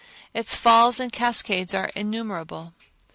[0.33, 2.73] Its falls and cascades are innumerable.